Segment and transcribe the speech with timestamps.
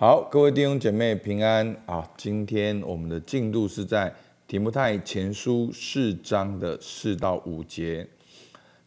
[0.00, 2.08] 好，各位弟兄姐妹平安啊！
[2.16, 4.14] 今天我们的进度是在
[4.46, 8.06] 提摩太前书四章的四到五节。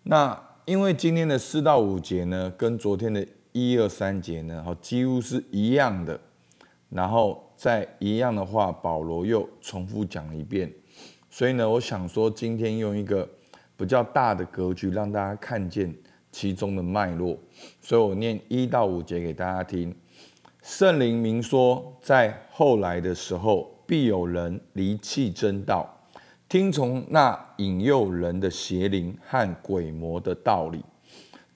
[0.04, 6.18] 那因为今天的四到五节呢，跟昨天的一二三节呢，好几乎是一样的。
[6.88, 10.71] 然后在一样的话，保罗又重复讲了一遍。
[11.30, 13.28] 所以呢，我想说今天用一个
[13.75, 15.93] 比较大的格局，让大家看见
[16.32, 17.38] 其中的脉络。
[17.82, 19.93] 所以我念一到五节给大家听。
[20.62, 25.92] 圣灵明说，在后来的时候，必有人离弃真道，
[26.47, 30.84] 听从那引诱人的邪灵和鬼魔的道理。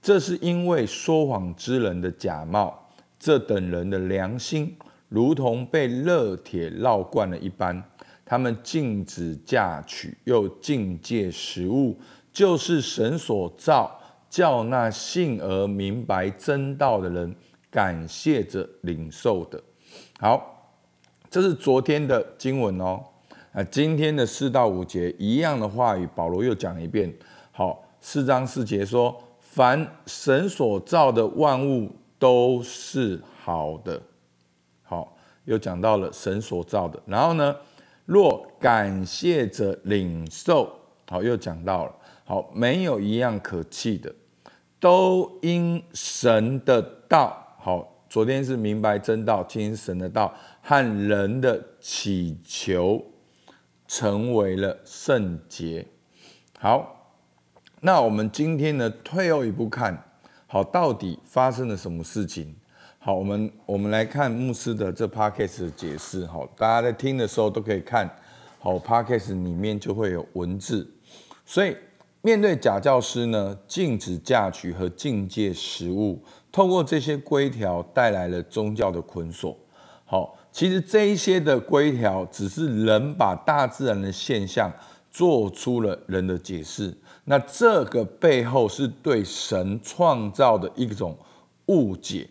[0.02, 2.88] 这是因为说谎之人的假冒，
[3.20, 4.76] 这等人的良心
[5.08, 7.84] 如同被热铁烙惯了一般。
[8.26, 11.95] 他们禁止嫁娶，又禁戒食物，
[12.34, 14.00] 就是神所造，
[14.31, 17.36] 叫那信而明白真道的人。
[17.76, 19.62] 感谢着领受的，
[20.18, 20.72] 好，
[21.30, 23.04] 这是昨天的经文哦。
[23.52, 27.14] 啊，今天的四到五节一样的话语，保罗又讲一遍。
[27.52, 34.02] 好，四章四节说：凡神所造的万物都是好的。
[34.82, 36.98] 好，又讲到了神所造的。
[37.06, 37.54] 然后呢，
[38.06, 40.73] 若感谢着领受，
[41.10, 41.94] 好，又讲到了。
[42.23, 44.16] 好，没有一样可弃的，
[44.80, 47.42] 都因神的道。
[47.66, 53.03] 好，昨天是明白真道，听神的道和人的祈求，
[53.88, 55.83] 成为了圣洁。
[56.59, 57.16] 好，
[57.81, 59.99] 那我们今天呢，退后一步看，
[60.45, 62.55] 好，到底发生了什么事情？
[62.99, 66.23] 好，我们我们来看牧师的这 podcast 的解释。
[66.27, 68.08] 好，大家在听的时候都可以看，
[68.59, 70.88] 好，podcast 里面就会有文字。
[71.43, 71.75] 所以
[72.26, 76.20] 面对假教师呢，禁止嫁娶和禁戒食物。
[76.52, 79.56] 透过这些规条带来了宗教的捆锁。
[80.06, 84.73] 好，其实这一些的规条只是人把大自然的现象
[85.12, 86.92] 做出了人的解释。
[87.26, 91.16] 那这个背后是对神创造的一种
[91.67, 92.28] 误解。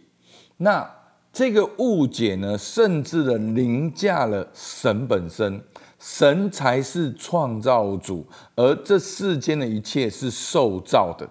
[0.56, 0.84] 那
[1.32, 5.62] 这个误解呢，甚至的凌驾了神本身。
[6.06, 11.26] 神才是创造主，而这世间的一切是受造的。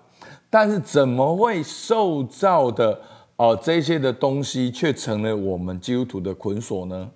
[0.49, 2.99] 但是怎么会受造的
[3.35, 3.55] 哦？
[3.61, 7.07] 这些的东西却成了我们基督徒的捆锁呢？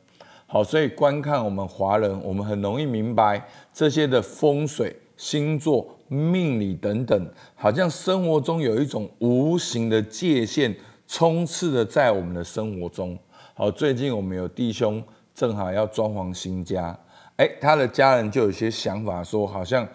[0.46, 3.44] 好，所以观看我们华人，我们很容易明白
[3.74, 10.76] 这些的风水、星座、命理等等，好像生活中有一种无形的界限
[11.08, 13.18] 充斥的在我们的生活中。
[13.56, 15.04] 好，最近我们有弟兄
[15.34, 16.98] 正好要装潢新家，
[17.38, 19.88] 哎，他的家人就有些想法说，好像。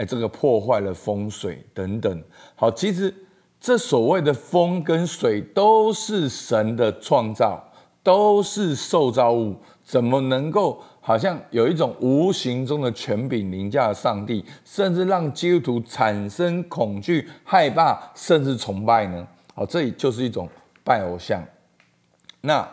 [0.00, 2.22] 哎，这个破坏了风水等等。
[2.54, 3.12] 好，其实
[3.58, 7.60] 这所谓的风跟水都是神的创造，
[8.00, 19.26] 都是受造物，怎么能够好像有一种无形中的权柄凌驾上帝，甚至让基督徒产生恐惧、害怕，甚至崇拜呢？
[19.52, 20.48] 好，这里就是一种
[20.84, 21.44] 拜偶像。
[22.42, 22.64] 那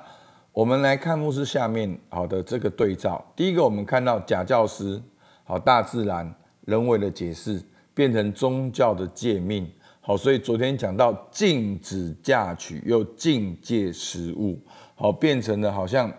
[0.55, 5.01] 我们来看牧师下面好的这个对照，第一个我们看到假教师，
[5.43, 6.33] 好，大自然。
[6.61, 7.61] 人为的解释
[7.93, 14.57] 变成宗教的诫命，好，所以昨天讲到禁止嫁娶又禁戒食物，
[14.95, 16.09] 好，变成了好像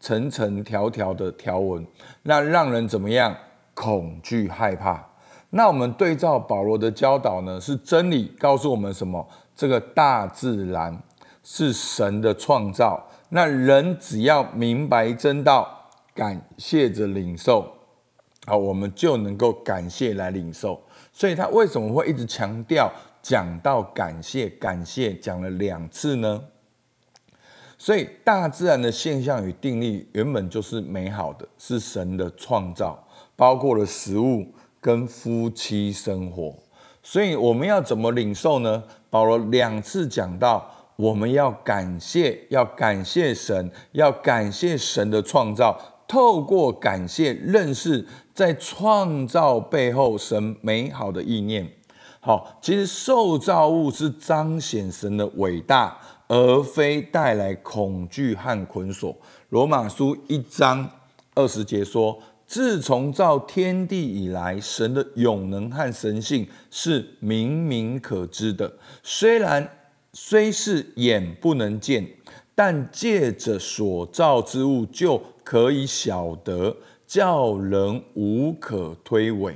[0.00, 1.86] 层层条条的条文，
[2.24, 3.32] 那让人怎么样
[3.74, 5.08] 恐惧害怕？
[5.50, 7.60] 那我们对照保罗的教导呢？
[7.60, 9.24] 是真理告诉我们什么？
[9.54, 11.00] 这个大自然
[11.44, 17.72] 是神的创造，那人只要明白真道，感谢着领受。
[18.46, 20.80] 好，我们就能够感谢来领受，
[21.12, 22.92] 所以他为什么会一直强调
[23.22, 24.48] 讲到感谢？
[24.50, 26.44] 感谢讲了两次呢？
[27.78, 33.02] 所以大自然的现象与定律原本就是美好的，是神的创造，
[33.34, 34.46] 包括了食物
[34.80, 36.54] 跟夫妻生活。
[37.02, 38.84] 所以我们要怎么领受呢？
[39.10, 45.78] 保罗两次讲到，我们要感谢，要感谢神，要感谢神的创造。
[46.06, 51.68] 透过感谢认识，在创造背后神美好的意念。
[52.20, 55.98] 好，其实受造物是彰显神的伟大，
[56.28, 59.16] 而非带来恐惧和捆锁。
[59.48, 60.88] 罗马书一章
[61.34, 68.72] 二十节说：“自从造天地以来，神的永能和神性是明明可知的，
[69.02, 69.68] 虽然
[70.14, 72.08] 虽是眼不能见，
[72.54, 76.74] 但借着所造之物就。”可以晓得，
[77.06, 79.52] 叫人无可推诿。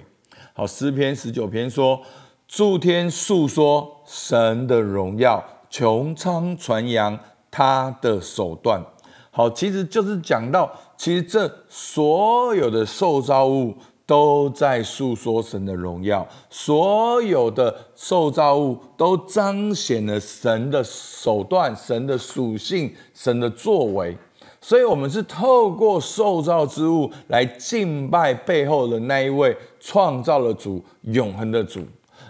[0.52, 2.02] 好，诗篇十九篇说：
[2.46, 7.18] 诸天述说神的荣耀，穹苍传扬
[7.50, 8.84] 他的手段。
[9.30, 9.48] 好。
[9.48, 13.74] 其实就是讲到，其实这所有的受造物
[14.08, 24.16] 都在诉说神的荣耀，所有的受造物都彰显了神的手段、神的属性、神的作为。
[24.62, 31.82] 所以，我们是透过受造之物来敬拜背后的那一位创造了主、永恒的主，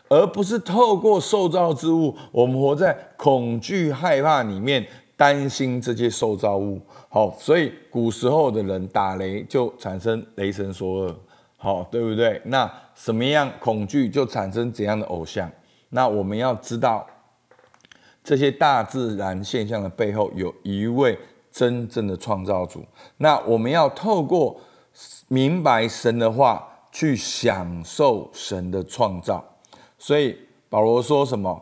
[0.09, 4.85] 而不是透过受造之物，我们活在恐惧、害怕里面，
[5.17, 6.81] 担心这些受造物。
[7.09, 11.15] 好，所以古时候的人打雷就产生雷神索尔，
[11.59, 12.41] 好，对不对？
[12.47, 15.53] 那什么样恐惧就产生怎样的偶像？
[15.91, 17.07] 那我们要知道，
[18.25, 21.19] 这些大自然现象的背后有一位。
[21.51, 22.85] 真正的创造主，
[23.17, 24.61] 那我们要透过
[25.27, 29.43] 明白神的话，去享受神的创造。
[29.99, 30.39] 所以
[30.69, 31.61] 保罗说什么？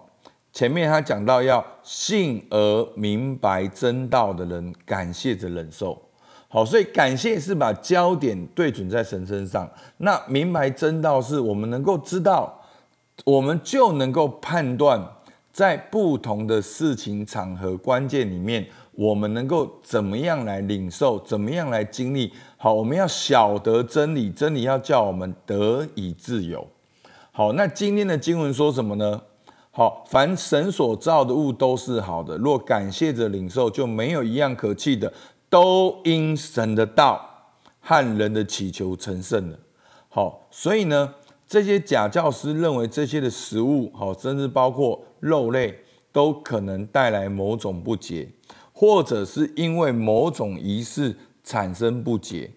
[0.52, 6.02] 前面他讲到要信而明白真道的人，感谢着忍受。
[6.56, 9.70] 好，所以感谢是把焦点对准在神身上。
[9.98, 12.58] 那明白真道是我们能够知道，
[13.26, 14.98] 我们就能够判断，
[15.52, 18.66] 在不同的事情场合关键里面。
[18.92, 21.18] 我们能够怎么样来领受？
[21.18, 22.32] 怎么样来经历？
[22.56, 26.66] 好，我们要晓得真理，真理要叫我们得以自由。
[27.32, 29.20] 好，那今天的经文说什么呢？
[29.70, 35.12] 好，凡神所造的物都是好的，若感谢着领受，就没有一样可弃的，
[35.48, 39.58] 都因神的道和人的祈求成圣了。
[40.08, 41.14] 好，所以呢，
[41.46, 45.78] 这些假教师认为这些的食物，好，甚至包括肉类，
[46.12, 48.28] 都可能带来某种不洁。
[48.78, 52.50] 或者是因为某种仪式产生不解，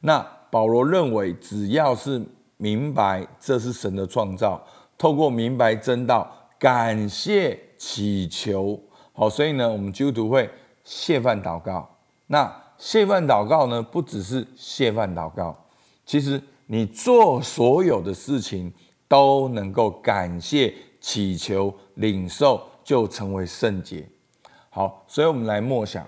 [0.00, 2.22] 那保罗认为，只要是
[2.58, 4.62] 明白这是神的创造，
[4.98, 8.78] 透过明白真道，感谢祈求，
[9.14, 10.50] 好，所以呢，我们基督徒会
[10.84, 11.91] 谢饭祷告。
[12.32, 15.54] 那谢饭祷告呢，不只是谢饭祷告，
[16.06, 18.72] 其实你做所有的事情
[19.06, 24.08] 都能够感谢祈求领受，就成为圣洁。
[24.70, 26.06] 好，所以我们来默想，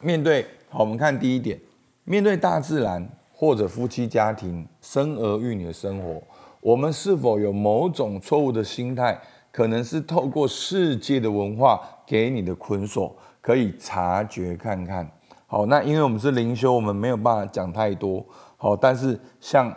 [0.00, 1.56] 面对好，我们看第一点，
[2.02, 6.20] 面对大自然或者夫妻家庭生儿育女的生活，
[6.60, 9.16] 我们是否有某种错误的心态？
[9.52, 15.08] 可能是透过世界的文化给你的捆锁，可以察觉看看。
[15.56, 18.22] 好，那因为我们是灵修，我们没有办法讲太多。
[18.58, 19.74] 好，但是像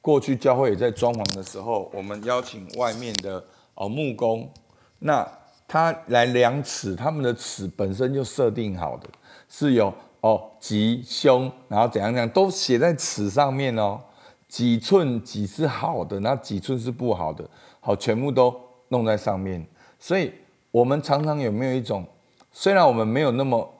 [0.00, 3.40] 过去教会也在装潢的时候，我们邀请外面的
[3.74, 4.50] 哦木工，
[4.98, 5.24] 那。
[5.68, 9.08] 他来量尺，他们的尺本身就设定好的，
[9.48, 14.00] 是有哦吉凶，然后怎样怎样都写在尺上面哦，
[14.48, 17.48] 几寸几是好的，那几寸是不好的，
[17.78, 18.52] 好全部都
[18.88, 19.64] 弄在上面。
[20.00, 20.32] 所以，
[20.72, 22.04] 我们常常有没有一种，
[22.50, 23.72] 虽然我们没有那么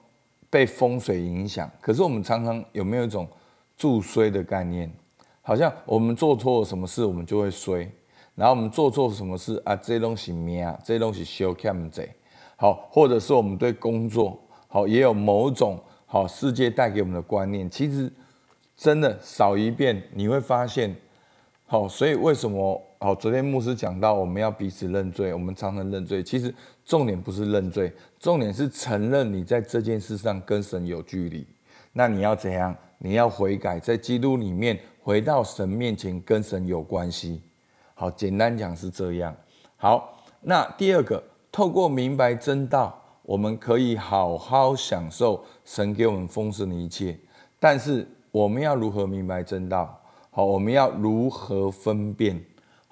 [0.51, 3.27] 被风水影响，可是我们常常有没有一种
[3.75, 4.91] 助衰的概念？
[5.41, 7.89] 好像我们做错了什么事，我们就会衰。
[8.35, 9.75] 然后我们做错什么事啊？
[9.75, 10.77] 这些东西命啊？
[10.83, 12.01] 这些东西修看不
[12.57, 18.11] 好，或者是我们对工作好也有某种好世界带给我们的观念，其实
[18.75, 20.95] 真的扫一遍你会发现
[21.65, 21.87] 好。
[21.87, 23.15] 所以为什么好？
[23.15, 26.21] 昨天牧师讲到我们要彼此认罪，我们常常认罪。
[26.21, 26.53] 其实
[26.85, 31.43] 重点不是认罪，重点是承认你在这件事上跟神有距离。
[31.93, 32.75] 那你要怎样？
[32.99, 37.41] 你要悔改，在基督里面回到神面前，跟神有关系。
[37.95, 39.35] 好，简单讲是这样。
[39.77, 47.17] 好，那第二个，透过明白真道，我们可以好好享受神给我们丰盛的一切。
[47.59, 49.99] 但是，我们要如何明白真道？
[50.29, 52.39] 好，我们要如何分辨？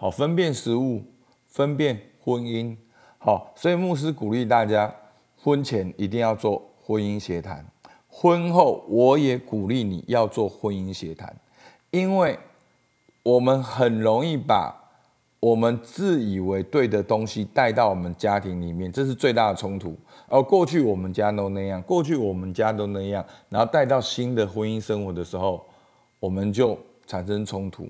[0.01, 1.03] 好，分辨食物，
[1.45, 2.73] 分辨婚姻。
[3.17, 4.95] 好，所以牧师鼓励大家，
[5.35, 7.69] 婚前一定要做婚姻协谈，
[8.07, 11.35] 婚后我也鼓励你要做婚姻协谈，
[11.91, 12.39] 因为
[13.23, 14.73] 我们很容易把
[15.41, 19.93] 我们自以为对的东西带到我们家庭里面，这是最大的冲突。
[20.29, 25.65] 而过去我们家都那样，过去我们家都那样，然后带到新的婚姻生活的时候，
[26.21, 27.85] 我们就产生冲突。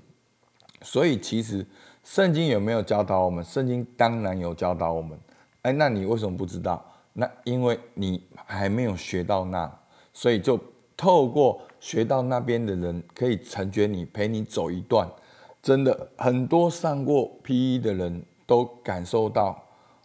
[0.82, 1.64] 所以其实
[2.04, 3.44] 圣经有没有教导我们？
[3.44, 5.18] 圣经当然有教导我们。
[5.62, 6.84] 哎，那你为什么不知道？
[7.12, 9.70] 那因为你还没有学到那，
[10.12, 10.58] 所以就
[10.96, 15.08] 透过学到那边的人，可以成全你，陪你走一段。
[15.62, 19.62] 真的很多上过 P E 的人都感受到，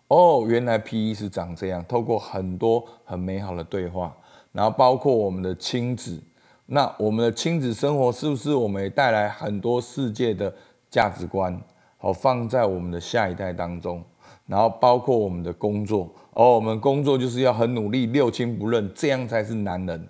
[0.09, 1.83] 哦，原来 P E 是长这样。
[1.87, 4.13] 透过很多很美好的对话，
[4.51, 6.21] 然后包括我们的亲子，
[6.65, 10.53] 那我们的亲子生活是不是我们也带来很多世界的
[10.91, 11.57] 价值观，
[12.05, 14.03] 好放在我们的下一代当中。
[14.45, 20.07] 然后包括我们的工作，哦，我们工作就是要很努力，六亲不认，这样才是男人。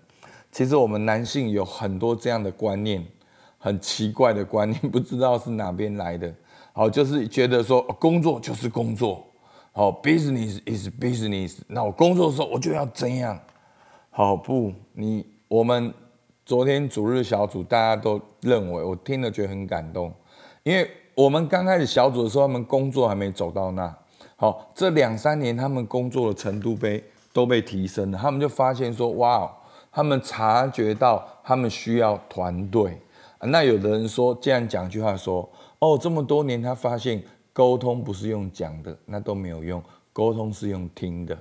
[0.51, 3.01] 其实我们男性有很多这样的观念，
[3.57, 6.29] 很奇怪的观念，不知道是哪边来的。
[6.73, 9.25] 好，就是觉得说工作就是工作，
[9.71, 11.59] 好，business is business。
[11.67, 13.39] 那我工作的时候我就要怎样？
[14.09, 15.93] 好，不，你我们
[16.45, 20.13] 昨天主日小组大家都认为，我听了觉得很感动，
[20.63, 23.95] 因为我们刚开始小组的时候，他们工作还没走到那。
[24.35, 27.03] 好，这两三年他们工作的程度被
[27.33, 29.51] 都被提升了，他们就发现说，哇。
[29.97, 32.99] 他们察觉到他们需要团队，
[33.39, 39.81] 那有的人说，这样讲句话说，哦，这么多年他发现沟通不是用讲的，那都没有用，
[40.11, 41.37] 沟通是用听的，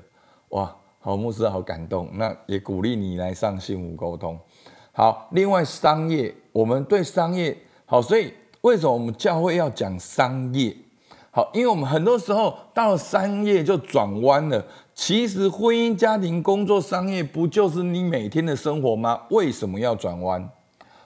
[0.50, 4.38] 哇，好牧师好感动，那也鼓励你来上幸福沟通。
[4.92, 8.32] 好，另外商业，我们对商业好，所以
[8.64, 10.74] 为什么我们教会要讲商业？
[11.30, 14.64] 好，因为我们很多时候到了商业就转弯了。
[14.94, 19.20] 其实婚姻、家庭、工作、商业，不就是你每天的生活吗？
[19.30, 20.48] 为什么要转弯？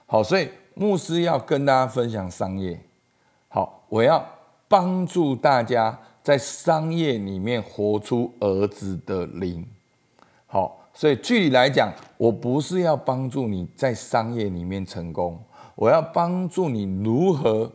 [0.07, 2.79] 好，所以牧师要跟大家分享商业。
[3.49, 4.25] 好，我要
[4.69, 9.67] 帮助大家在商业里面活出儿子的灵。
[10.47, 15.43] 好，所以具体来讲，我不是要帮助你在商业里面成功，
[15.79, 17.71] 我要帮助你如何。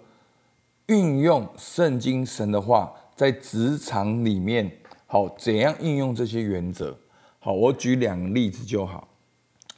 [0.88, 4.70] 运用圣经神的话，在职场里面，
[5.08, 6.94] 好怎样运用这些原则？
[7.40, 9.08] 好，我举两个例子就好。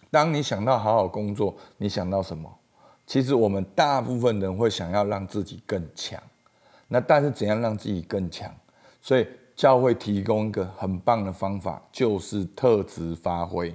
[0.09, 2.51] 当你想到好好工作，你想到什么？
[3.05, 6.19] 其实我们大部分人会想要让自己更强。
[6.87, 8.51] 那但是怎样让自己更强？
[8.99, 13.73] 所以教会提供一个很棒的方法，就是特质发挥。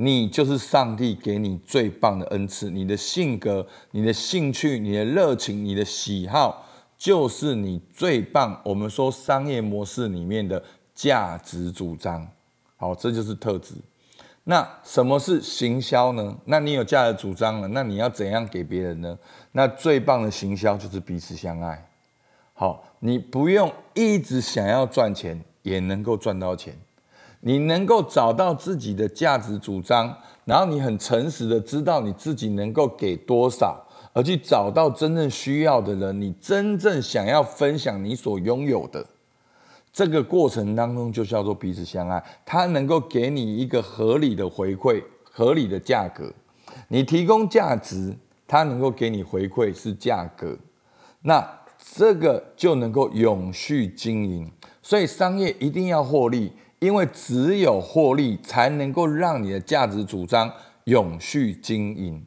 [0.00, 6.64] 你就是上帝给你最棒的恩赐，你的性格、你的兴趣、你的热情、你的喜好。
[6.96, 8.60] 就是你最棒。
[8.64, 10.60] 我们说商业模式里面的
[10.94, 12.26] 价值主张，
[12.76, 13.74] 好，这就是特质。
[14.42, 16.36] 那什么是行销呢？
[16.46, 19.16] 那你有价值主张了，那你要怎样给别人呢？
[19.52, 21.88] 那最棒的行销就是彼此相爱。
[22.54, 26.76] 好，你不用一直想要赚钱，也能够赚到钱。
[27.40, 33.84] 你能够找到自己的价值主张，然后你很诚实的知道你自己能够给多少。
[34.14, 39.06] 而去找到真正需要的人，你真正想要分享你所拥有的
[39.92, 42.20] 这个过程当中，就叫做彼此相爱。
[42.44, 46.32] 他能够给你一个合理的回馈，合理的价格。
[46.88, 48.12] 你提供价值，
[48.48, 50.56] 他能够给你回馈是价格。
[51.22, 51.46] 那
[51.94, 54.50] 这个就能够永续经营。
[54.82, 60.52] 所以商业一定要获利，因为只有获利才能够让你的价值主张
[60.84, 62.24] 永续经营。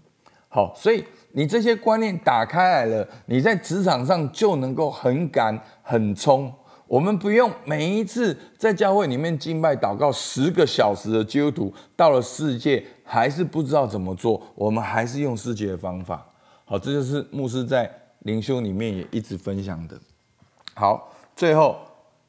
[0.47, 1.03] 好，所以。
[1.33, 6.53] 你这些观念打开来了，你在职场上就能够很敢很冲。
[6.85, 16.27] 我们不用每一次在教会里面敬拜祷告十个小时的基督徒，到了世界还是不知道怎么做，我们还是用世界的方法。
[16.65, 17.89] 好，这就是牧师在
[18.23, 19.97] 灵修里面也一直分享的。
[20.73, 21.77] 好，最后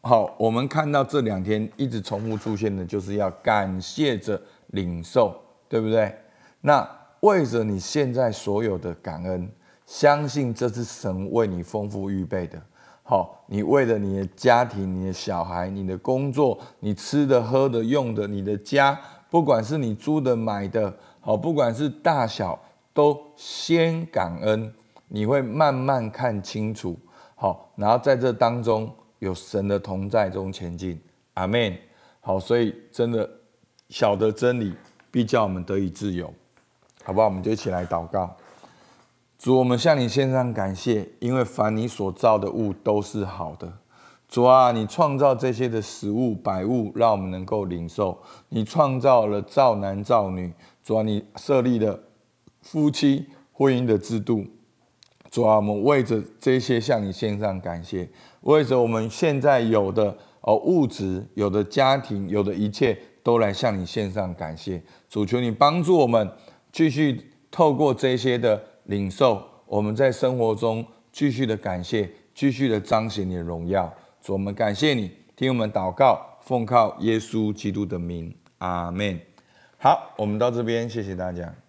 [0.03, 5.35] 好，我们看到这两天一直重复出现的，就是要感谢着领受，
[5.69, 6.15] 对不对？
[6.61, 6.89] 那。
[7.23, 9.49] 为着你现在所有的感恩，
[9.87, 12.61] 相信这是神为你丰富预备的。
[13.05, 18.99] 好，你为了你的家庭、你的小孩、你的工作、你吃的、喝的、用的，你的家，
[19.31, 22.59] 不管是你租的、买的，好，不管是大小，
[22.93, 24.75] 都先感恩。
[25.07, 26.99] 你会慢慢看清楚，
[27.37, 31.01] 好，然后在这当中有神的同在中前进。
[31.35, 31.79] 阿门。
[32.21, 33.29] 好，所以真的
[33.89, 34.75] 晓得真理，
[35.13, 36.33] 必叫我们得以自由。
[37.05, 37.29] 好不好？
[37.29, 38.37] 我们就一起来祷告。
[39.39, 43.73] 主，我们向你献上感谢，因为凡你所造的物都是好的。
[44.29, 48.21] 主啊，你创造这些的食物百物，让我们能够领受。
[48.49, 50.53] 你创造了造男造女，
[50.83, 52.01] 主啊，你设立了
[52.61, 54.47] 夫妻婚姻的制度。
[55.33, 58.07] 主啊，我们为着这些向你献上感谢，
[58.43, 64.83] 为着我们现在有的哦物质、有的家庭、有的一切，都来向你献上感谢。
[65.09, 66.31] 主，求你帮助我们。
[66.71, 73.91] 继续透过这些的领受，我们在生活中继续的感谢，继续的彰显你的荣耀。
[74.21, 79.19] 主，我们感谢你，听我们祷告，奉靠耶稣基督的名，阿门。
[79.79, 81.62] 好，我们到这边，谢谢大家。